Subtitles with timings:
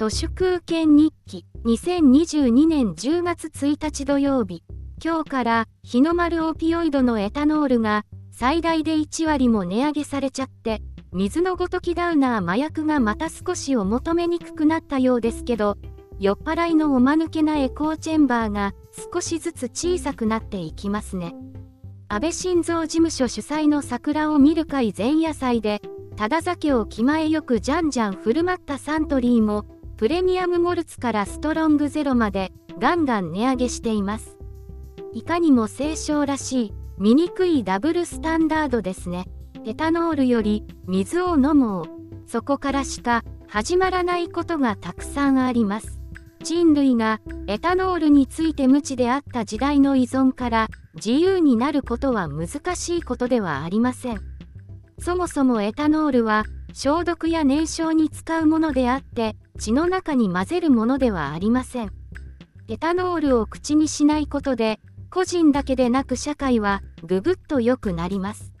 [0.00, 4.64] 都市空権日記2022年10月1日土曜日。
[5.04, 10.80] 今日から日の丸オピオイドのエタノールが最大で1割も値上げされちゃって
[11.12, 15.76] 水のごときダウナー麻薬がまた少しを求めにくくなったようですけど
[16.18, 18.72] 酔っ払いのおまぬけなエコーチェンバーが
[19.12, 21.34] 少しずつ小さくなっていきますね。
[22.08, 25.82] 安倍晋三事務所主催の桜を見る会前夜祭で
[26.16, 29.66] ただ酒を気前よくじゃんじゃん振る舞ったサントリーも
[30.00, 34.38] プレミアムモルツからストロングゼロまでガンガン値上げしています。
[35.12, 39.26] いかにも清少らしい醜いダブルスタンダードですね。
[39.66, 41.86] エタノールより水を飲もう。
[42.26, 46.00] そこからしか始まらないことがたくさんあります。
[46.42, 54.20] 人類がエタノールについて無知であった時代の依存から自由になることは難しいことではありません。
[54.98, 61.92] そもそもエタノールは消毒や燃焼に使うものであって血の中に混ぜるものではありません。
[62.68, 68.52] エタノールを口にしないことで個人だけでなく社会はぐぐっと良くなります。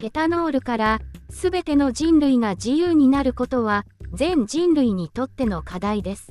[0.00, 6.30] エタノールから全ての人類が自由になることは全人類にとっての課題です。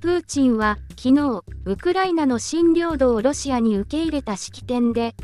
[0.00, 5.14] プーチンは昨日ウクライナの新領土をロシアに受け入れた式典で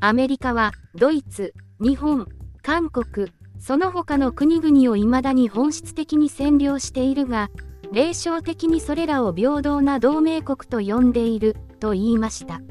[0.00, 2.26] アメリカはドイツ日本
[2.62, 3.30] 韓国
[3.60, 7.50] その他の国々を未だに本質的に占領しているが、
[7.92, 12.62] 霊障的にそれらを平等な同盟国と呼んでいると言いました。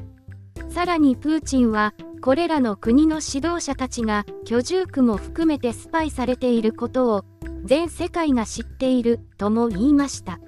[0.68, 7.24] さらにプーチンは、これらの国の指導者たちが居住区も含めてスパイされていることを
[7.64, 10.40] 全世界が知っているとも言いました。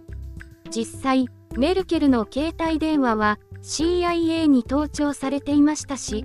[0.70, 6.24] 実際、メルケルの携帯電話は CIA に盗聴されていましたし、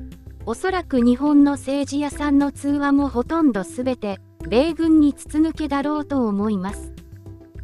[0.50, 4.18] おそらく日本の政治屋さんの通話もほとんど全て
[4.48, 6.94] 米軍に筒抜けだろうと思います。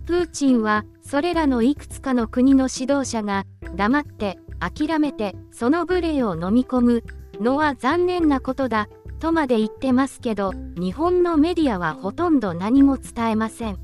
[0.06, 3.46] プーチンはそれらのいくつかの国の指導者が
[3.78, 7.04] 黙って諦めてその無礼を飲み込む
[7.40, 8.90] のは残念なことだ
[9.22, 13.78] とまで言ってますけど日本のメディアはほとんど何も伝えません。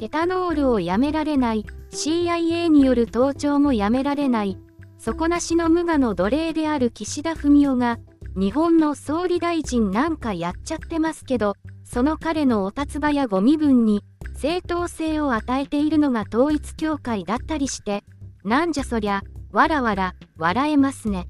[0.00, 4.58] エタノールをやめられない CIA による盗聴もやめられない
[4.98, 7.98] 底なしの無我の奴隷である岸田文雄が
[8.38, 14.04] 日本の総理大臣なんかやっちゃってますけど、その彼のお立場やご身分に
[14.36, 18.04] 正当性を与えているのが統一教会だったりして、
[18.44, 21.26] なんじゃそりゃ、わらわら、笑えますね。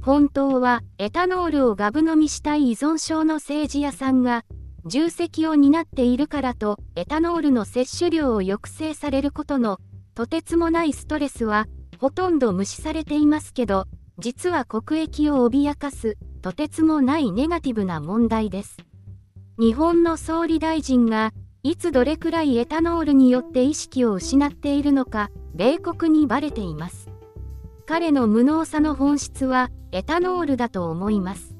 [0.00, 4.44] 本当はエタノールをガブ飲みしたい依存症の政治屋さんが
[4.84, 9.80] 重責を担っているからとエタノールの摂取量を抑制されることの
[10.14, 11.66] とてつもないストレスは
[11.98, 13.86] ほとんど無視されていますけど
[14.20, 18.76] 実は国益を脅かすとてつもないネガティブな問題です。
[19.58, 21.32] 日本の総理大臣が
[21.64, 27.10] いつどれくらいエタノールによって意識を失っているのか米国にバレています。
[27.86, 31.56] 彼の無能さの本質はエタノールだと思います。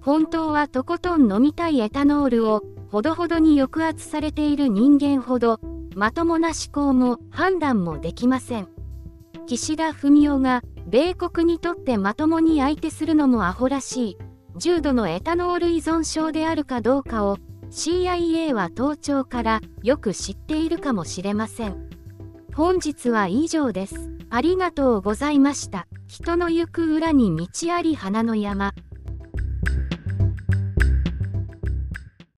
[0.00, 5.60] 本当はとことん飲みたいエタノールをほどほどに抑圧されている人間ほど
[5.94, 8.68] まともな思考も判断もできません。
[9.46, 14.18] 岸田文雄が米国にとってまともに相手するのもアホらしい。
[14.56, 17.36] 重度のエタノール依存症であるかどうかを
[17.70, 21.90] CIA は盗聴からよく知っているかもしれません。
[22.54, 24.10] 本日は以上です。
[24.30, 25.86] ありがとうございました。
[26.06, 28.72] 人の行く裏に道あり花の山。